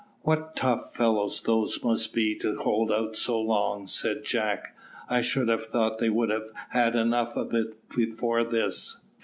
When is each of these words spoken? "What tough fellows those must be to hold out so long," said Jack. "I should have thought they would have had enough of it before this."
"What 0.23 0.55
tough 0.55 0.95
fellows 0.95 1.43
those 1.43 1.83
must 1.83 2.11
be 2.11 2.35
to 2.39 2.57
hold 2.57 2.91
out 2.91 3.15
so 3.15 3.39
long," 3.39 3.85
said 3.85 4.23
Jack. 4.23 4.75
"I 5.07 5.21
should 5.21 5.47
have 5.47 5.67
thought 5.67 5.99
they 5.99 6.09
would 6.09 6.31
have 6.31 6.47
had 6.69 6.95
enough 6.95 7.35
of 7.35 7.53
it 7.53 7.87
before 7.87 8.43
this." 8.43 9.05